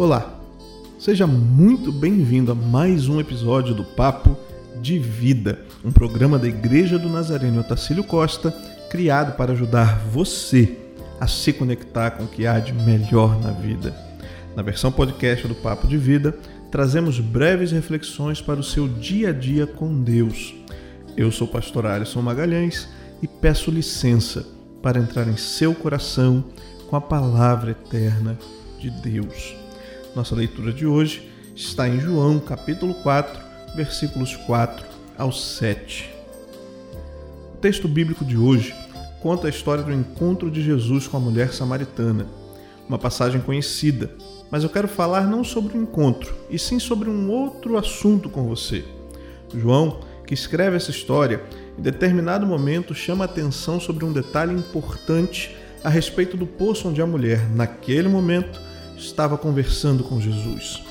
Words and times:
Olá, 0.00 0.40
seja 0.98 1.26
muito 1.26 1.92
bem-vindo 1.92 2.50
a 2.50 2.54
mais 2.54 3.06
um 3.06 3.20
episódio 3.20 3.74
do 3.74 3.84
Papo 3.84 4.34
de 4.80 4.98
Vida, 4.98 5.60
um 5.84 5.92
programa 5.92 6.38
da 6.38 6.48
Igreja 6.48 6.98
do 6.98 7.06
Nazareno 7.06 7.60
Otacílio 7.60 8.02
Costa, 8.02 8.50
criado 8.88 9.36
para 9.36 9.52
ajudar 9.52 9.98
você 10.10 10.74
a 11.20 11.26
se 11.26 11.52
conectar 11.52 12.12
com 12.12 12.24
o 12.24 12.28
que 12.28 12.46
há 12.46 12.58
de 12.58 12.72
melhor 12.72 13.38
na 13.42 13.50
vida. 13.50 13.94
Na 14.56 14.62
versão 14.62 14.90
podcast 14.90 15.46
do 15.46 15.54
Papo 15.54 15.86
de 15.86 15.98
Vida, 15.98 16.34
trazemos 16.70 17.20
breves 17.20 17.70
reflexões 17.70 18.40
para 18.40 18.58
o 18.58 18.64
seu 18.64 18.88
dia 18.88 19.28
a 19.28 19.32
dia 19.32 19.66
com 19.66 20.02
Deus. 20.02 20.54
Eu 21.14 21.30
sou 21.30 21.46
o 21.46 21.50
pastor 21.50 21.84
Alisson 21.84 22.22
Magalhães 22.22 22.88
e 23.20 23.28
peço 23.28 23.70
licença 23.70 24.46
para 24.80 24.98
entrar 24.98 25.28
em 25.28 25.36
seu 25.36 25.74
coração 25.74 26.42
com 26.88 26.96
a 26.96 27.02
palavra 27.02 27.72
eterna 27.72 28.38
de 28.78 28.88
Deus. 28.88 29.60
Nossa 30.14 30.34
leitura 30.34 30.72
de 30.72 30.86
hoje 30.86 31.30
está 31.54 31.88
em 31.88 32.00
João, 32.00 32.40
capítulo 32.40 32.94
4, 32.94 33.40
versículos 33.76 34.34
4 34.34 34.84
ao 35.16 35.30
7. 35.30 36.10
O 37.54 37.58
texto 37.58 37.86
bíblico 37.86 38.24
de 38.24 38.36
hoje 38.36 38.74
conta 39.22 39.46
a 39.46 39.50
história 39.50 39.84
do 39.84 39.92
encontro 39.92 40.50
de 40.50 40.62
Jesus 40.62 41.06
com 41.06 41.16
a 41.16 41.20
mulher 41.20 41.52
samaritana, 41.52 42.26
uma 42.88 42.98
passagem 42.98 43.40
conhecida, 43.40 44.10
mas 44.50 44.64
eu 44.64 44.68
quero 44.68 44.88
falar 44.88 45.28
não 45.28 45.44
sobre 45.44 45.78
o 45.78 45.80
encontro, 45.80 46.34
e 46.50 46.58
sim 46.58 46.80
sobre 46.80 47.08
um 47.08 47.30
outro 47.30 47.78
assunto 47.78 48.28
com 48.28 48.48
você. 48.48 48.84
João, 49.54 50.00
que 50.26 50.34
escreve 50.34 50.76
essa 50.76 50.90
história, 50.90 51.40
em 51.78 51.82
determinado 51.82 52.44
momento 52.44 52.96
chama 52.96 53.26
atenção 53.26 53.78
sobre 53.78 54.04
um 54.04 54.12
detalhe 54.12 54.52
importante 54.52 55.54
a 55.84 55.88
respeito 55.88 56.36
do 56.36 56.46
poço 56.46 56.88
onde 56.88 57.00
a 57.00 57.06
mulher, 57.06 57.48
naquele 57.50 58.08
momento, 58.08 58.60
estava 59.00 59.38
conversando 59.38 60.04
com 60.04 60.20
Jesus. 60.20 60.82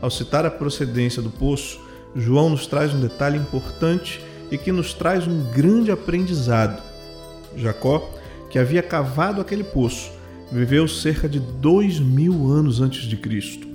Ao 0.00 0.10
citar 0.10 0.44
a 0.46 0.50
procedência 0.50 1.20
do 1.20 1.30
poço, 1.30 1.80
João 2.14 2.50
nos 2.50 2.66
traz 2.66 2.94
um 2.94 3.00
detalhe 3.00 3.38
importante 3.38 4.20
e 4.50 4.56
que 4.56 4.70
nos 4.70 4.94
traz 4.94 5.26
um 5.26 5.50
grande 5.52 5.90
aprendizado. 5.90 6.82
Jacó, 7.56 8.08
que 8.50 8.58
havia 8.58 8.82
cavado 8.82 9.40
aquele 9.40 9.64
poço, 9.64 10.10
viveu 10.50 10.86
cerca 10.86 11.28
de 11.28 11.40
dois 11.40 11.98
mil 11.98 12.50
anos 12.50 12.80
antes 12.80 13.02
de 13.02 13.16
Cristo. 13.16 13.66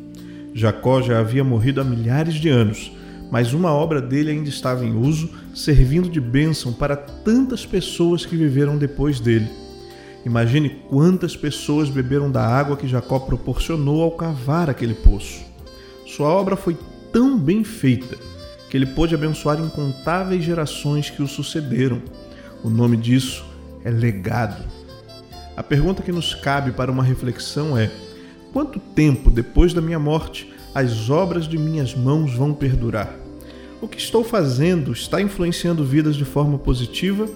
Jacó 0.53 1.01
já 1.01 1.19
havia 1.19 1.43
morrido 1.43 1.81
há 1.81 1.83
milhares 1.83 2.35
de 2.35 2.49
anos, 2.49 2.91
mas 3.31 3.53
uma 3.53 3.71
obra 3.71 4.01
dele 4.01 4.31
ainda 4.31 4.49
estava 4.49 4.85
em 4.85 4.95
uso, 4.95 5.29
servindo 5.53 6.09
de 6.09 6.21
bênção 6.21 6.71
para 6.71 6.95
tantas 6.95 7.65
pessoas 7.65 8.25
que 8.25 8.35
viveram 8.35 8.77
depois 8.77 9.19
dele. 9.19 9.49
Imagine 10.25 10.69
quantas 10.89 11.35
pessoas 11.35 11.89
beberam 11.89 12.31
da 12.31 12.45
água 12.45 12.77
que 12.77 12.87
Jacó 12.87 13.19
proporcionou 13.19 14.01
ao 14.01 14.11
cavar 14.11 14.69
aquele 14.69 14.93
poço. 14.93 15.41
Sua 16.05 16.27
obra 16.27 16.55
foi 16.55 16.77
tão 17.11 17.37
bem 17.37 17.63
feita 17.63 18.17
que 18.69 18.77
ele 18.77 18.85
pôde 18.85 19.13
abençoar 19.13 19.59
incontáveis 19.59 20.43
gerações 20.43 21.09
que 21.09 21.21
o 21.21 21.27
sucederam. 21.27 22.01
O 22.63 22.69
nome 22.69 22.95
disso 22.95 23.43
é 23.83 23.91
legado. 23.91 24.63
A 25.55 25.61
pergunta 25.61 26.01
que 26.01 26.11
nos 26.11 26.33
cabe 26.33 26.71
para 26.71 26.91
uma 26.91 27.03
reflexão 27.03 27.77
é: 27.77 27.91
quanto 28.53 28.79
tempo 28.79 29.29
depois 29.29 29.73
da 29.73 29.81
minha 29.81 29.99
morte 29.99 30.51
as 30.73 31.09
obras 31.09 31.47
de 31.47 31.57
minhas 31.57 31.93
mãos 31.93 32.33
vão 32.33 32.53
perdurar? 32.53 33.13
O 33.81 33.87
que 33.87 33.97
estou 33.97 34.23
fazendo 34.23 34.93
está 34.93 35.21
influenciando 35.21 35.83
vidas 35.83 36.15
de 36.15 36.23
forma 36.23 36.57
positiva? 36.57 37.27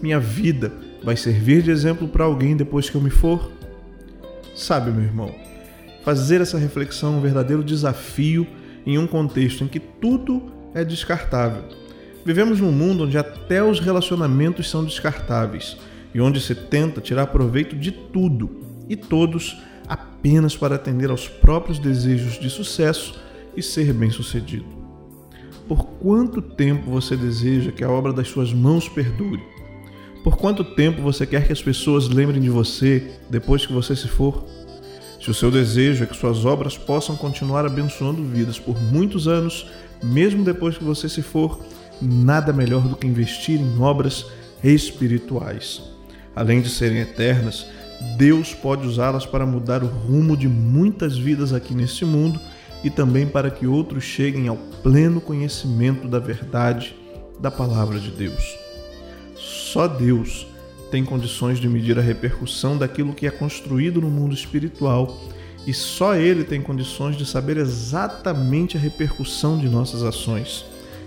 Minha 0.00 0.18
vida 0.18 0.72
vai 1.04 1.16
servir 1.16 1.62
de 1.62 1.70
exemplo 1.70 2.08
para 2.08 2.24
alguém 2.24 2.56
depois 2.56 2.88
que 2.88 2.96
eu 2.96 3.00
me 3.00 3.10
for? 3.10 3.50
Sabe, 4.54 4.90
meu 4.90 5.02
irmão, 5.02 5.34
fazer 6.04 6.40
essa 6.40 6.58
reflexão 6.58 7.14
é 7.14 7.16
um 7.16 7.20
verdadeiro 7.20 7.64
desafio 7.64 8.46
em 8.86 8.98
um 8.98 9.06
contexto 9.06 9.64
em 9.64 9.68
que 9.68 9.80
tudo 9.80 10.42
é 10.74 10.84
descartável. 10.84 11.64
Vivemos 12.24 12.60
num 12.60 12.72
mundo 12.72 13.04
onde 13.04 13.18
até 13.18 13.62
os 13.62 13.80
relacionamentos 13.80 14.70
são 14.70 14.84
descartáveis 14.84 15.76
e 16.14 16.20
onde 16.20 16.40
se 16.40 16.54
tenta 16.54 17.00
tirar 17.00 17.26
proveito 17.28 17.74
de 17.74 17.90
tudo 17.90 18.62
e 18.88 18.96
todos 18.96 19.60
apenas 19.88 20.56
para 20.56 20.76
atender 20.76 21.10
aos 21.10 21.26
próprios 21.28 21.78
desejos 21.78 22.38
de 22.38 22.48
sucesso 22.48 23.18
e 23.56 23.62
ser 23.62 23.92
bem-sucedido. 23.92 24.66
Por 25.66 25.84
quanto 25.84 26.42
tempo 26.42 26.90
você 26.90 27.16
deseja 27.16 27.72
que 27.72 27.82
a 27.82 27.90
obra 27.90 28.12
das 28.12 28.28
suas 28.28 28.52
mãos 28.52 28.88
perdure? 28.88 29.42
Por 30.22 30.36
quanto 30.36 30.62
tempo 30.62 31.02
você 31.02 31.26
quer 31.26 31.46
que 31.46 31.52
as 31.52 31.60
pessoas 31.60 32.08
lembrem 32.08 32.40
de 32.40 32.48
você 32.48 33.10
depois 33.28 33.66
que 33.66 33.72
você 33.72 33.96
se 33.96 34.06
for? 34.06 34.44
Se 35.20 35.30
o 35.30 35.34
seu 35.34 35.50
desejo 35.50 36.04
é 36.04 36.06
que 36.06 36.16
suas 36.16 36.44
obras 36.44 36.78
possam 36.78 37.16
continuar 37.16 37.66
abençoando 37.66 38.22
vidas 38.24 38.58
por 38.58 38.80
muitos 38.80 39.26
anos, 39.26 39.66
mesmo 40.02 40.44
depois 40.44 40.78
que 40.78 40.84
você 40.84 41.08
se 41.08 41.22
for, 41.22 41.60
nada 42.00 42.52
melhor 42.52 42.82
do 42.82 42.96
que 42.96 43.06
investir 43.06 43.60
em 43.60 43.80
obras 43.80 44.26
espirituais. 44.62 45.82
Além 46.34 46.60
de 46.60 46.68
serem 46.68 46.98
eternas, 46.98 47.66
Deus 48.16 48.54
pode 48.54 48.86
usá-las 48.86 49.26
para 49.26 49.46
mudar 49.46 49.82
o 49.82 49.86
rumo 49.86 50.36
de 50.36 50.48
muitas 50.48 51.18
vidas 51.18 51.52
aqui 51.52 51.74
neste 51.74 52.04
mundo 52.04 52.40
e 52.84 52.90
também 52.90 53.26
para 53.26 53.50
que 53.50 53.66
outros 53.66 54.04
cheguem 54.04 54.48
ao 54.48 54.56
pleno 54.82 55.20
conhecimento 55.20 56.08
da 56.08 56.18
verdade 56.18 56.96
da 57.40 57.50
palavra 57.50 57.98
de 57.98 58.10
Deus. 58.10 58.61
Só 59.72 59.88
Deus 59.88 60.46
tem 60.90 61.02
condições 61.02 61.58
de 61.58 61.66
medir 61.66 61.98
a 61.98 62.02
repercussão 62.02 62.76
daquilo 62.76 63.14
que 63.14 63.26
é 63.26 63.30
construído 63.30 64.02
no 64.02 64.10
mundo 64.10 64.34
espiritual 64.34 65.18
e 65.66 65.72
só 65.72 66.14
Ele 66.14 66.44
tem 66.44 66.60
condições 66.60 67.16
de 67.16 67.24
saber 67.24 67.56
exatamente 67.56 68.76
a 68.76 68.80
repercussão 68.80 69.56
de 69.56 69.70
nossas 69.70 70.02
ações. 70.02 70.66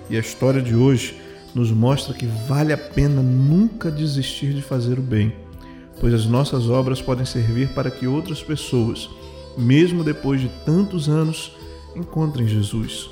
E 0.09 0.17
a 0.17 0.19
história 0.19 0.63
de 0.63 0.73
hoje 0.73 1.15
nos 1.53 1.69
mostra 1.69 2.15
que 2.15 2.25
vale 2.47 2.73
a 2.73 2.77
pena 2.77 3.21
nunca 3.21 3.91
desistir 3.91 4.51
de 4.51 4.63
fazer 4.63 4.97
o 4.97 5.03
bem, 5.03 5.31
pois 6.01 6.11
as 6.11 6.25
nossas 6.25 6.67
obras 6.67 6.99
podem 6.99 7.23
servir 7.23 7.67
para 7.67 7.91
que 7.91 8.07
outras 8.07 8.41
pessoas, 8.41 9.07
mesmo 9.55 10.03
depois 10.03 10.41
de 10.41 10.49
tantos 10.65 11.07
anos, 11.07 11.51
encontrem 11.95 12.47
Jesus. 12.47 13.11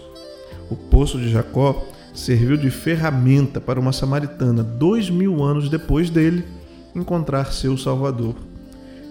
O 0.68 0.75
poço 0.75 1.20
de 1.20 1.30
Jacó 1.30 1.85
serviu 2.13 2.56
de 2.56 2.69
ferramenta 2.69 3.59
para 3.59 3.79
uma 3.79 3.91
samaritana 3.91 4.63
dois 4.63 5.09
mil 5.09 5.44
anos 5.44 5.69
depois 5.69 6.09
dele 6.09 6.44
encontrar 6.96 7.51
seu 7.51 7.78
Salvador. 7.78 8.35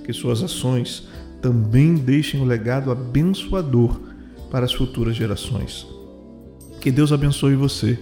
Que 0.05 0.13
suas 0.13 0.43
ações 0.43 1.09
também 1.41 1.95
deixem 1.95 2.41
um 2.41 2.45
legado 2.45 2.91
abençoador 2.91 4.01
para 4.51 4.65
as 4.65 4.73
futuras 4.73 5.17
gerações. 5.17 5.87
Que 6.81 6.91
Deus 6.91 7.13
abençoe 7.13 7.55
você 7.55 7.99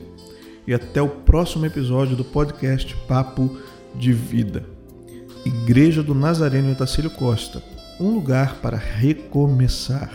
e 0.67 0.75
até 0.75 1.01
o 1.01 1.09
próximo 1.09 1.67
episódio 1.67 2.17
do 2.17 2.25
podcast 2.25 2.95
Papo 3.09 3.59
de 3.95 4.13
Vida. 4.13 4.65
Igreja 5.45 6.03
do 6.03 6.15
Nazareno 6.15 6.73
Otacílio 6.73 7.11
Costa, 7.11 7.63
um 7.99 8.11
lugar 8.15 8.57
para 8.57 8.77
recomeçar. 8.77 10.13